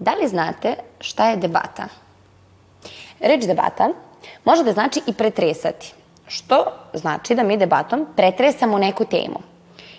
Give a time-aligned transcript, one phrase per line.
[0.00, 1.84] Da li znate šta je debata?
[3.20, 3.88] Reč debata
[4.44, 5.94] može da znači i pretresati,
[6.26, 6.64] što
[6.94, 9.40] znači da mi debatom pretresamo neku temu.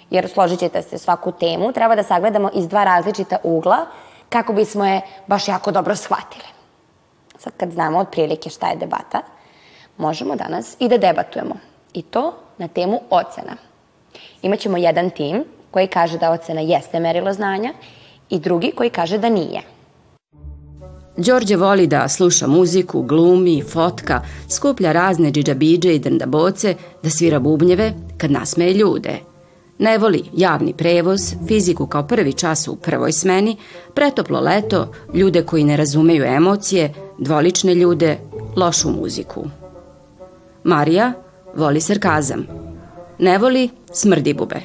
[0.09, 3.85] Jer složit ćete se, svaku temu treba da sagledamo iz dva različita ugla
[4.29, 6.45] kako bismo je baš jako dobro shvatili.
[7.37, 9.21] Sad kad znamo otprilike šta je debata,
[9.97, 11.55] možemo danas i da debatujemo.
[11.93, 13.55] I to na temu ocena.
[14.41, 17.73] Imaćemo jedan tim koji kaže da ocena jeste merilo znanja
[18.29, 19.61] i drugi koji kaže da nije.
[21.17, 27.93] Đorđe voli da sluša muziku, glumi, fotka, skuplja razne džidžabidže i drndaboce, da svira bubnjeve
[28.17, 29.19] kad nasmeje ljude.
[29.79, 33.57] Ne voli javni prevoz, fiziku kao prvi čas u prvoj smeni,
[33.93, 38.17] pretoplo leto, ljude koji ne razumeju emocije, dvolične ljude,
[38.55, 39.45] lošu muziku.
[40.63, 41.13] Marija
[41.55, 42.47] voli sarkazam.
[43.19, 44.61] Ne voli smrdibube.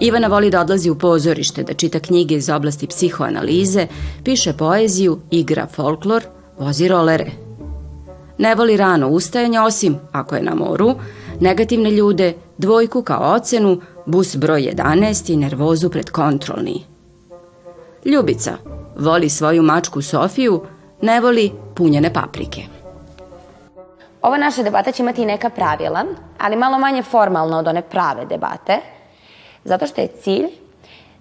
[0.00, 3.86] Ivana voli da odlazi u pozorište, da čita knjige iz oblasti psihoanalize,
[4.24, 6.22] piše poeziju, igra folklor,
[6.58, 7.30] vozi rolere.
[8.38, 10.94] Ne voli rano ustajanje, osim ako je na moru,
[11.40, 16.84] negativne ljude, dvojku kao ocenu, bus broj 11 i nervozu pred kontrolni.
[18.04, 18.52] Ljubica
[18.98, 20.62] voli svoju mačku Sofiju,
[21.02, 22.62] ne voli punjene paprike.
[24.22, 26.04] Ova naša debata će imati i neka pravila,
[26.38, 28.80] ali malo manje formalno od one prave debate,
[29.64, 30.46] zato što je cilj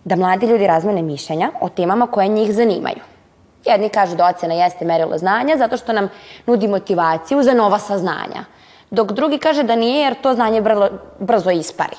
[0.03, 2.99] da mladi ljudi razmene mišljenja o temama koje njih zanimaju.
[3.66, 6.09] Jedni kažu da ocena jeste merilo znanja zato što nam
[6.45, 8.45] nudi motivaciju za nova saznanja,
[8.92, 10.89] dok drugi kaže da nije jer to znanje brzo,
[11.20, 11.95] brzo ispari.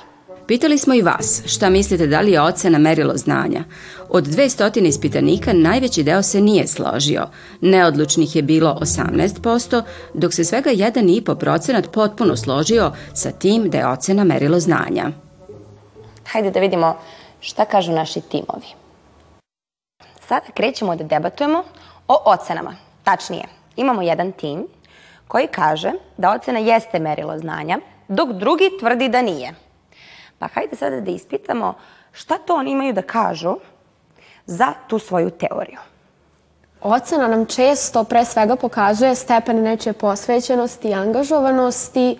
[0.46, 3.64] Pitali smo i vas šta mislite da li je ocena merilo znanja.
[4.08, 7.26] Od 200 ispitanika najveći deo se nije složio.
[7.60, 9.82] Neodlučnih je bilo 18%,
[10.14, 15.23] dok se svega 1,5% potpuno složio sa tim da je ocena merilo znanja.
[16.26, 16.96] Hajde da vidimo
[17.40, 18.66] šta kažu naši timovi.
[20.20, 21.64] Sada krećemo da debatujemo
[22.08, 22.76] o ocenama.
[23.04, 23.44] Tačnije,
[23.76, 24.66] imamo jedan tim
[25.28, 29.54] koji kaže da ocena jeste merilo znanja, dok drugi tvrdi da nije.
[30.38, 31.74] Pa hajde sada da ispitamo
[32.12, 33.56] šta to oni imaju da kažu
[34.46, 35.78] za tu svoju teoriju.
[36.82, 42.18] Ocena nam često pre svega pokazuje stepen nečije posvećenosti i angažovanosti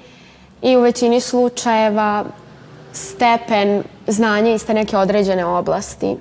[0.63, 2.25] i u većini slučajeva
[2.97, 6.17] stepen znanja iz te neke određene oblasti.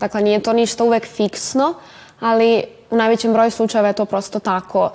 [0.00, 1.74] Dakle, nije to ništa uvek fiksno,
[2.20, 4.90] ali u najvećem broju slučajeva je to prosto tako.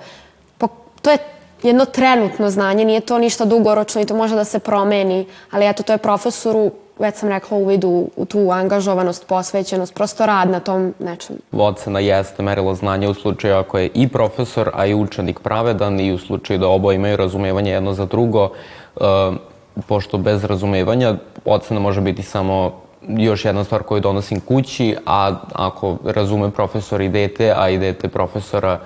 [1.02, 1.18] To je
[1.62, 5.82] jedno trenutno znanje, nije to ništa dugoročno i to može da se promeni, ali eto,
[5.82, 10.94] to je profesoru, već sam rekla, uvidu u tu angažovanost, posvećenost, prosto rad na tom
[10.98, 11.36] nečem.
[11.52, 16.12] Ocena jeste merilo znanja u slučaju ako je i profesor, a i učenik pravedan i
[16.12, 18.50] u slučaju da oboje imaju razumevanje jedno za drugo,
[18.96, 19.00] e,
[19.88, 21.14] pošto bez razumevanja
[21.44, 22.72] ocena može biti samo
[23.08, 28.08] još jedna stvar koju donosim kući, a ako razume profesor i dete, a i dete
[28.08, 28.80] profesora,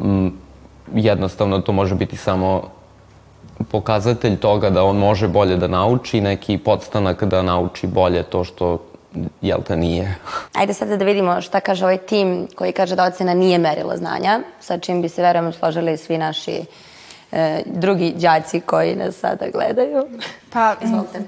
[0.00, 0.32] m,
[0.94, 2.62] jednostavno to može biti samo
[3.70, 8.78] pokazatelj toga da on može bolje da nauči, neki podstanak da nauči bolje to što
[9.42, 10.14] jel te nije.
[10.58, 14.40] Ajde sada da vidimo šta kaže ovaj tim koji kaže da ocena nije merilo znanja,
[14.60, 16.64] sa čim bi se verujem složili svi naši
[17.32, 20.06] e, drugi đaci koji nas sada gledaju.
[20.52, 20.76] Pa,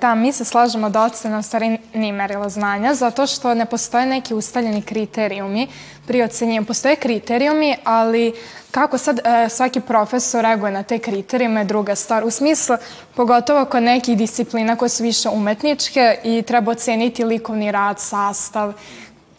[0.01, 4.07] da, mi se slažemo da ocena u stvari nije merilo znanja, zato što ne postoje
[4.07, 5.69] neki ustaljeni kriterijumi
[6.07, 6.67] pri ocenjivanju.
[6.67, 8.35] Postoje kriterijumi, ali
[8.71, 12.25] kako sad e, svaki profesor reaguje na te kriterijume je druga stvar.
[12.25, 12.77] U smislu,
[13.15, 18.73] pogotovo kod nekih disciplina koje su više umetničke i treba oceniti likovni rad, sastav,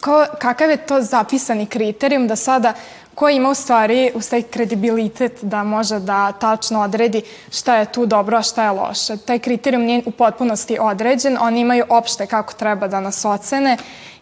[0.04, 2.72] ko, kakav je to zapisani kriterijum da sada
[3.14, 8.06] ko ima u stvari u stvari kredibilitet da može da tačno odredi šta je tu
[8.06, 9.16] dobro, a šta je loše.
[9.16, 13.76] Taj kriterijum nije u potpunosti određen, oni imaju opšte kako treba da nas ocene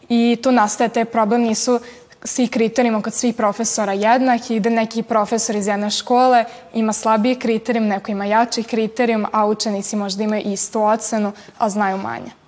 [0.09, 1.81] i tu nastaje taj problem, nisu
[2.25, 6.45] svi kriterijuma kod svih profesora jednaki, da neki profesor iz jedne škole
[6.75, 11.97] ima slabiji kriterijum, neko ima jači kriterijum, a učenici možda imaju istu ocenu, a znaju
[11.97, 12.42] manje.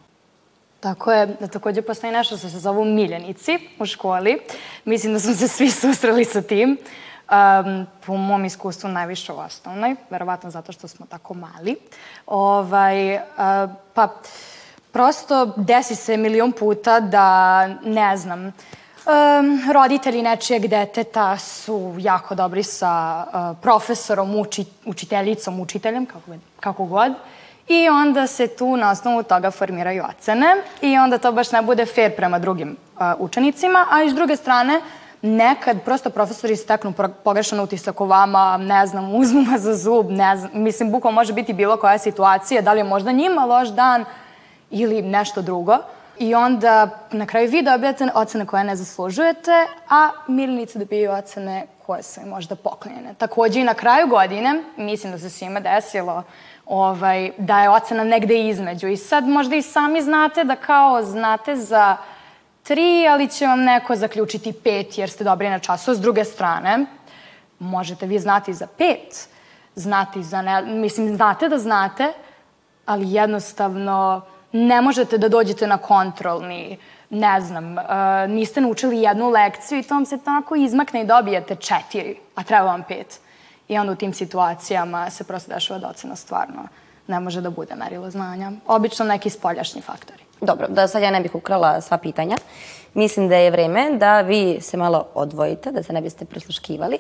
[0.84, 4.38] Tako je, da takođe postoji nešto što se zovu miljenici u školi.
[4.84, 6.76] Mislim da smo se svi susreli sa tim.
[6.76, 11.76] Um, po mom iskustvu najviše u osnovnoj, verovatno zato što smo tako mali.
[12.26, 13.20] Ovaj, uh,
[13.94, 14.08] pa,
[14.92, 18.52] prosto desi se milion puta da, ne znam, um,
[19.72, 27.12] roditelji nečijeg deteta su jako dobri sa uh, profesorom, uči, učiteljicom, učiteljem, kako, kako god.
[27.68, 31.86] I onda se tu na osnovu toga formiraju ocene i onda to baš ne bude
[31.86, 34.80] fair prema drugim uh, učenicima, a i s druge strane,
[35.22, 36.92] nekad prosto profesori steknu
[37.24, 41.32] pogrešan utisak o vama, ne znam, uzmu vas za zub, ne znam, mislim, bukvalno može
[41.32, 44.04] biti bilo koja situacija, da li je možda njima loš dan
[44.70, 45.78] ili nešto drugo.
[46.18, 52.02] I onda na kraju vi dobijate ocene koje ne zaslužujete, a milnice dobijaju ocene koje
[52.02, 53.14] su možda poklonjene.
[53.18, 56.22] Takođe i na kraju godine, mislim da se svima desilo,
[56.66, 58.88] ovaj, da je ocena negde između.
[58.88, 61.96] I sad možda i sami znate da kao znate za
[62.62, 65.94] tri, ali će vam neko zaključiti pet jer ste dobri na času.
[65.94, 66.86] S druge strane,
[67.58, 69.28] možete vi znati za pet,
[69.74, 72.12] znati za ne, mislim, znate da znate,
[72.86, 74.22] ali jednostavno
[74.52, 76.78] ne možete da dođete na kontrolni,
[77.10, 77.82] ne znam, uh,
[78.28, 82.64] niste naučili jednu lekciju i to vam se tako izmakne i dobijete četiri, a treba
[82.64, 83.20] vam pet.
[83.68, 86.68] I onda u tim situacijama se prosto dešava da ocena stvarno
[87.06, 88.52] ne može da bude merilo znanja.
[88.66, 90.22] Obično neki spoljašnji faktori.
[90.40, 92.36] Dobro, da sad ja ne bih ukrala sva pitanja.
[92.94, 96.98] Mislim da je vreme da vi se malo odvojite, da se ne biste prisluškivali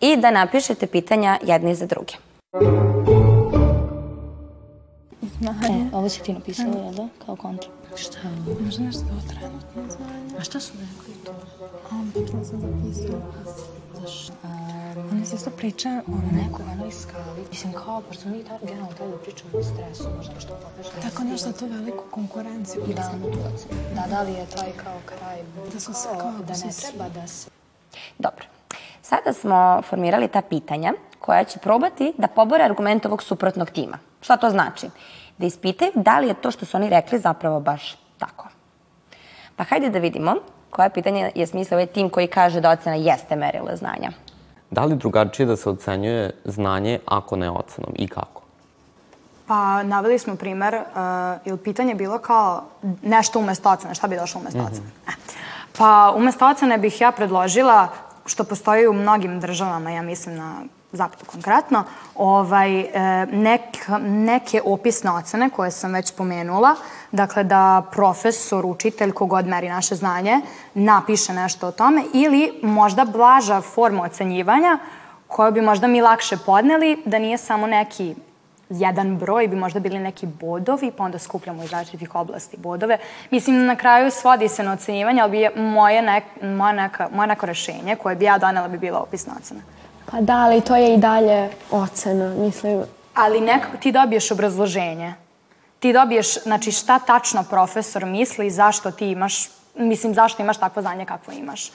[0.00, 2.14] i da napišete pitanja jedni za druge.
[5.42, 5.88] Znanje.
[5.92, 7.08] E, ovo si ti napisala, jel da?
[7.26, 7.70] Kao kontra.
[7.96, 8.60] Šta je ovo?
[8.64, 10.38] Možda nešto ovo trenutno znanje.
[10.38, 11.32] A šta su rekli to?
[11.90, 13.22] A, bitno sam zapisala.
[14.00, 14.32] Zašto?
[15.12, 17.46] Oni se isto priča o neku onoj skali.
[17.50, 20.90] Mislim, kao, pošto mi ta, generalno tada pričamo o stresu, možda što poveže.
[21.10, 22.82] Tako nešto to veliku konkurenciju.
[22.88, 23.10] I da,
[23.94, 25.38] da, da li je taj kao kraj,
[25.72, 27.50] da, su se, kao, da ne treba da se...
[28.18, 28.44] Dobro.
[29.02, 33.98] Sada smo formirali ta pitanja koja će probati da pobore argument ovog suprotnog tima.
[34.20, 34.86] Šta to znači?
[35.42, 38.48] Da ispitaju da li je to što su oni rekli zapravo baš tako.
[39.56, 40.34] Pa hajde da vidimo
[40.70, 44.10] koje pitanje je smislio ovaj tim koji kaže da ocena jeste merila znanja.
[44.70, 48.42] Da li drugačije da se ocenjuje znanje ako ne ocenom i kako?
[49.46, 50.82] Pa, naveli smo primer, uh,
[51.44, 52.62] ili pitanje bilo kao
[53.02, 54.72] nešto umesto ocene, šta bi došlo umesto mm -hmm.
[54.72, 54.86] ocene?
[55.08, 55.12] E.
[55.78, 57.88] Pa, umesto ocene bih ja predložila,
[58.26, 60.54] što postoji u mnogim državama, ja mislim na
[60.92, 61.84] zapadu konkretno,
[62.14, 63.60] ovaj, e, nek,
[64.00, 66.74] neke opisne ocene koje sam već pomenula,
[67.12, 70.40] dakle da profesor, učitelj, kogod meri naše znanje,
[70.74, 74.78] napiše nešto o tome ili možda blaža forma ocenjivanja
[75.26, 78.14] koju bi možda mi lakše podneli, da nije samo neki
[78.70, 82.98] jedan broj, bi možda bili neki bodovi, pa onda skupljamo iz različitih oblasti bodove.
[83.30, 87.46] Mislim, na kraju svodi se na ocenjivanje, ali bi moje, nek, moje, neka, moje neko
[87.46, 89.60] rešenje koje bi ja donela bi bila opisna ocena.
[90.12, 92.82] Pa da, ali to je i dalje ocena, mislim.
[93.14, 95.14] Ali nekako ti dobiješ obrazloženje.
[95.78, 100.82] Ti dobiješ, znači, šta tačno profesor misli i zašto ti imaš, mislim, zašto imaš takvo
[100.82, 101.72] znanje kakvo imaš.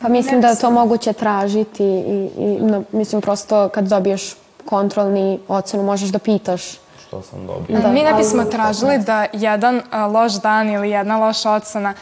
[0.00, 4.34] Pa mislim da je to moguće tražiti i, i no, mislim prosto kad dobiješ
[4.64, 6.62] kontrolni ocenu možeš da pitaš
[7.08, 7.80] što sam dobio.
[7.80, 9.82] Da, Mi ne bismo tražili da jedan
[10.12, 11.94] loš dan ili jedna loša ocena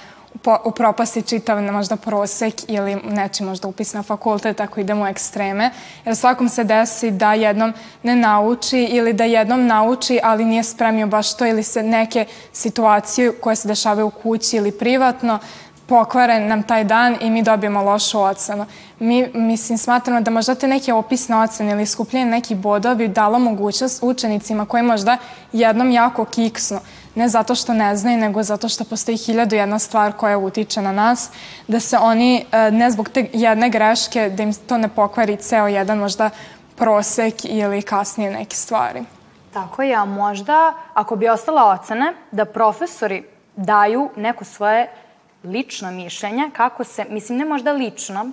[0.47, 5.71] po, upropasti čitav možda prosek ili neči možda upis na fakultet ako idemo u ekstreme.
[6.05, 7.73] Jer svakom se desi da jednom
[8.03, 13.33] ne nauči ili da jednom nauči, ali nije spremio baš to ili se neke situacije
[13.41, 15.39] koje se dešavaju u kući ili privatno
[15.87, 18.67] pokvare nam taj dan i mi dobijemo lošu ocenu.
[18.99, 24.03] Mi, mislim, smatramo da možda te neke opisne ocene ili skupljenje neki bodovi dalo mogućnost
[24.03, 25.17] učenicima koji možda
[25.53, 26.79] jednom jako kiksnu
[27.17, 30.93] ne zato što ne znaju, nego zato što postoji hiljadu jedna stvar koja utiče na
[30.93, 31.31] nas,
[31.69, 35.67] da se oni, e, ne zbog te jedne greške, da im to ne pokvari ceo
[35.67, 36.31] jedan možda
[36.77, 39.05] prosek ili kasnije neke stvari.
[39.53, 43.25] Tako je, a možda, ako bi ostala ocene, da profesori
[43.57, 44.91] daju neko svoje
[45.45, 48.31] lično mišljenje, kako se, mislim, ne možda lično,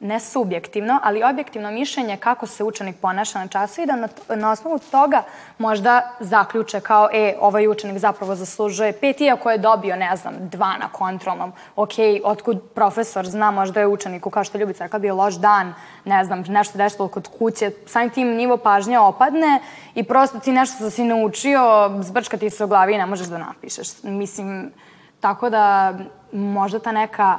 [0.00, 4.50] ne subjektivno, ali objektivno mišljenje kako se učenik ponaša na času i da na, na
[4.50, 5.22] osnovu toga
[5.58, 10.76] možda zaključe kao, e, ovaj učenik zapravo zaslužuje pet, iako je dobio, ne znam, dva
[10.76, 11.52] na kontrolnom.
[11.76, 11.92] Ok,
[12.24, 15.74] otkud profesor zna, možda je učeniku, kao što Ljubica rekla, bio loš dan,
[16.04, 19.60] ne znam, nešto desilo kod kuće, samim tim nivo pažnje opadne
[19.94, 23.26] i prosto ti nešto što si naučio, zbrčka ti se u glavi i ne možeš
[23.26, 24.02] da napišeš.
[24.02, 24.72] Mislim,
[25.20, 25.94] tako da
[26.32, 27.38] možda ta neka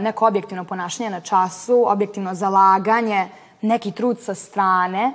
[0.00, 3.28] neko objektivno ponašanje na času, objektivno zalaganje,
[3.60, 5.12] neki trud sa strane,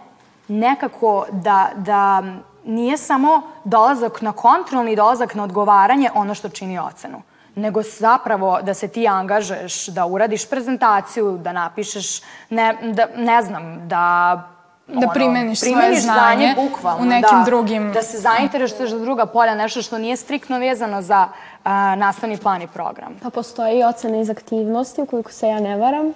[0.47, 2.23] nekako da, da
[2.65, 7.21] nije samo dolazak na kontrolni dolazak na odgovaranje ono što čini ocenu,
[7.55, 13.87] nego zapravo da se ti angažuješ, da uradiš prezentaciju, da napišeš, ne, da, ne znam,
[13.87, 14.43] da
[14.89, 19.25] Da primeniš svoje primeniš znanje bukvalno, u nekim da, drugim- Da se zainteresuješ za druga
[19.25, 21.27] polja, nešto što nije striktno vezano za
[21.67, 23.19] a, nastavni plan i program.
[23.23, 26.13] Pa postoji ocena iz aktivnosti, ukoliko se ja ne varam.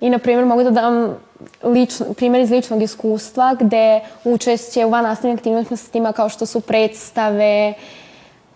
[0.00, 1.16] I, na primjer, mogu da dam
[1.62, 7.74] lično, primjer iz ličnog iskustva gde učešće u van nastavnim aktivnostima kao što su predstave,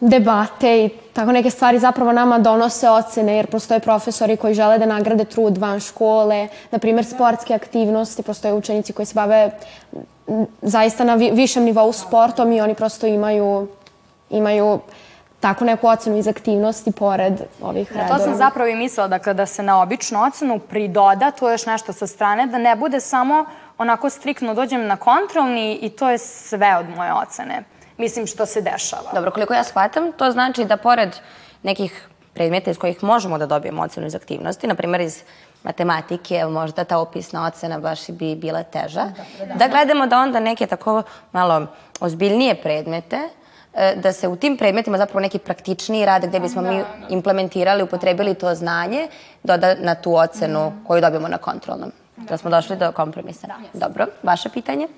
[0.01, 4.87] debate i tako neke stvari zapravo nama donose ocene jer postoje profesori koji žele da
[4.87, 9.51] nagrade trud van škole, na primjer sportske aktivnosti, postoje učenici koji se bave
[10.63, 13.69] zaista na vi, višem nivou sportom i oni prosto imaju,
[14.31, 14.81] imaju
[15.43, 17.33] tako neku ocenu iz aktivnosti pored
[17.63, 18.19] ovih Da, to redova.
[18.19, 22.07] sam zapravo i mislila, dakle, da se na običnu ocenu pridoda to još nešto sa
[22.07, 23.45] strane, da ne bude samo
[23.79, 27.63] onako striktno dođem na kontrolni i to je sve od moje ocene.
[27.99, 29.11] Mislim što se dešava.
[29.15, 31.17] Dobro, koliko ja shvatam, to znači da pored
[31.63, 35.23] nekih predmeta iz kojih možemo da dobijemo ocenu iz aktivnosti, na primjer iz
[35.63, 39.11] matematike, možda ta opisna ocena baš i bi bila teža,
[39.55, 41.67] da gledamo da onda neke tako malo
[42.01, 43.29] ozbiljnije predmete,
[43.75, 48.55] da se u tim predmetima zapravo neki praktičniji rad gde bismo mi implementirali, upotrebili to
[48.55, 49.09] znanje,
[49.43, 51.93] doda na tu ocenu koju dobijemo na kontrolnom.
[52.17, 53.49] Da smo došli do kompromisa.
[53.73, 54.89] Dobro, vaše pitanje?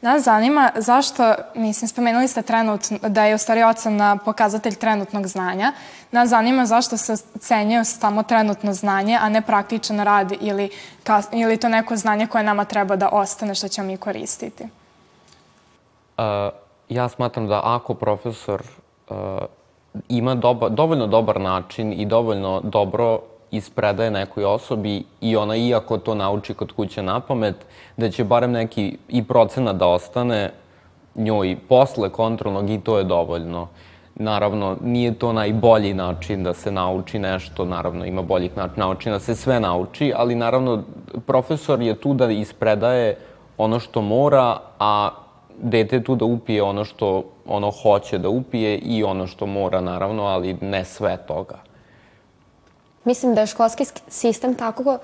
[0.00, 5.72] Nas zanima zašto, mislim, spomenuli ste trenutno, da je u stvari ocena pokazatelj trenutnog znanja.
[6.10, 10.70] Nas zanima zašto se ocenjuje samo trenutno znanje, a ne praktičan rad ili,
[11.04, 14.64] kas, ili to neko znanje koje nama treba da ostane, što ćemo mi koristiti.
[16.18, 16.24] Uh,
[16.88, 18.62] ja smatram da ako profesor
[19.10, 19.16] uh,
[20.08, 26.14] ima doba, dovoljno dobar način i dovoljno dobro ispredaje nekoj osobi i ona iako to
[26.14, 27.56] nauči kod kuće na pamet,
[27.96, 30.50] da će barem neki i procenat da ostane
[31.14, 33.68] njoj posle kontrolnog i to je dovoljno.
[34.14, 39.20] Naravno, nije to najbolji način da se nauči nešto, naravno ima boljih način, načina da
[39.20, 40.82] se sve nauči, ali naravno
[41.26, 43.16] profesor je tu da ispredaje
[43.58, 45.10] ono što mora, a
[45.62, 49.80] dete je tu da upije ono što ono hoće da upije i ono što mora,
[49.80, 51.58] naravno, ali ne sve toga.
[53.04, 54.98] Mislim da je školski sk- sistem tako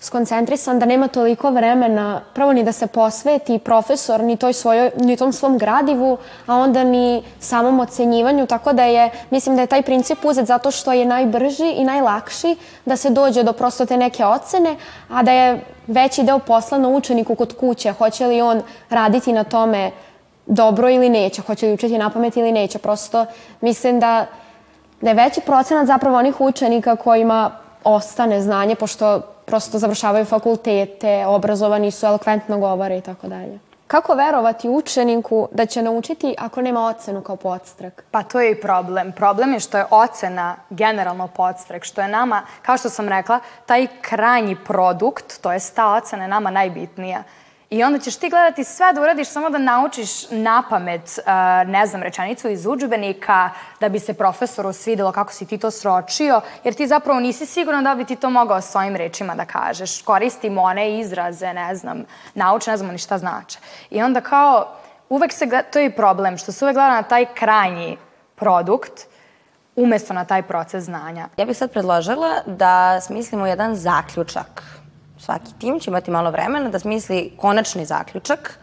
[0.00, 5.16] skoncentrisan da nema toliko vremena prvo ni da se posveti profesor ni toj svojoj ni
[5.16, 9.82] tom svom gradivu, a onda ni samom ocenjivanju, tako da je mislim da je taj
[9.82, 14.24] princip uzet zato što je najbrži i najlakši da se dođe do prosto te neke
[14.24, 14.76] ocene,
[15.10, 19.44] a da je veći deo posla na učeniku kod kuće, hoće li on raditi na
[19.44, 19.90] tome
[20.46, 22.78] dobro ili neće, hoće li učiti na pamet ili neće.
[22.78, 23.26] Prosto
[23.60, 24.26] mislim da
[25.04, 27.50] da je veći procenat zapravo onih učenika kojima
[27.84, 33.58] ostane znanje, pošto prosto završavaju fakultete, obrazovani su, elokventno govore i tako dalje.
[33.86, 38.04] Kako verovati učeniku da će naučiti ako nema ocenu kao podstrak?
[38.10, 39.12] Pa to je i problem.
[39.12, 43.86] Problem je što je ocena generalno podstrek, što je nama, kao što sam rekla, taj
[44.00, 47.22] krajnji produkt, to je ta ocena je nama najbitnija.
[47.70, 51.24] I onda ćeš ti gledati sve da uradiš samo da naučiš na pamet, uh,
[51.68, 56.40] ne znam, rečenicu iz udžbenika, da bi se profesoru svidelo kako si ti to sročio,
[56.64, 60.02] jer ti zapravo nisi sigurno da bi ti to mogao svojim rečima da kažeš.
[60.02, 62.04] Koristimo one izraze, ne znam,
[62.34, 63.58] nauče, ne znamo ni šta znače.
[63.90, 64.68] I onda kao,
[65.08, 67.96] uvek se, gleda, to je problem, što se uvek gleda na taj krajnji
[68.34, 69.06] produkt,
[69.76, 71.28] umesto na taj proces znanja.
[71.36, 74.62] Ja bih sad predložila da smislimo jedan zaključak.
[75.24, 78.58] Svaki tim će imati malo vremena da smisli konačni zaključak.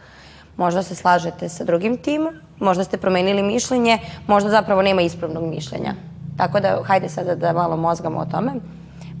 [0.56, 5.94] Možda se slažete sa drugim timom, možda ste promenili mišljenje, možda zapravo nema ispravnog mišljenja.
[6.36, 8.52] Tako da, hajde sada da malo mozgamo o tome,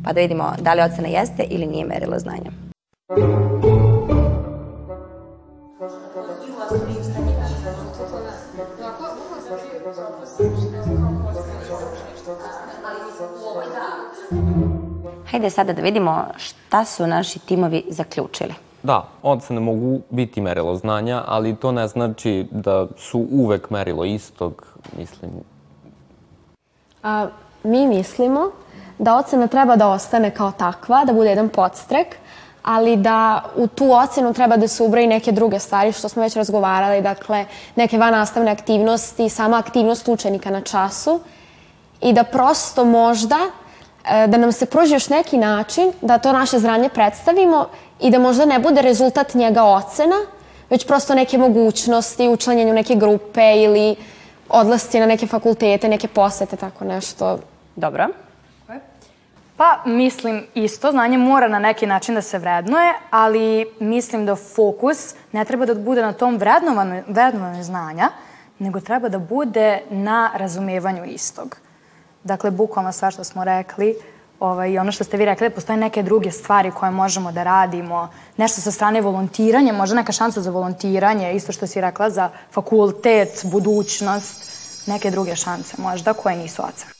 [0.04, 2.50] pa da vidimo da li ocena jeste ili nije merilo znanja.
[15.32, 18.54] Hajde sada da vidimo šta su naši timovi zaključili.
[18.82, 24.66] Da, ocene mogu biti merilo znanja, ali to ne znači da su uvek merilo istog,
[24.98, 25.30] mislim.
[27.02, 27.26] A,
[27.64, 28.50] mi mislimo
[28.98, 32.06] da ocena treba da ostane kao takva, da bude jedan podstrek,
[32.62, 36.36] ali da u tu ocenu treba da se ubraju neke druge stvari što smo već
[36.36, 37.46] razgovarali, dakle
[37.76, 41.20] neke van nastavne aktivnosti, sama aktivnost učenika na času
[42.00, 43.38] i da prosto možda
[44.04, 47.68] da nam se pruži još neki način da to naše znanje predstavimo
[48.00, 50.16] i da možda ne bude rezultat njega ocena,
[50.70, 53.96] već prosto neke mogućnosti, učlanjenju neke grupe ili
[54.48, 57.38] odlasci na neke fakultete, neke posete, tako nešto.
[57.76, 58.08] Dobro.
[59.56, 65.14] Pa, mislim isto, znanje mora na neki način da se vrednuje, ali mislim da fokus
[65.32, 68.08] ne treba da bude na tom vrednovanju, vrednovanju znanja,
[68.58, 71.56] nego treba da bude na razumevanju istog.
[72.24, 73.96] Dakle, bukvalno sve što smo rekli,
[74.40, 77.42] ovaj, i ono što ste vi rekli, da postoje neke druge stvari koje možemo da
[77.42, 82.30] radimo, nešto sa strane volontiranja, možda neka šansa za volontiranje, isto što si rekla za
[82.50, 84.52] fakultet, budućnost,
[84.86, 86.91] neke druge šanse možda koje nisu ocene.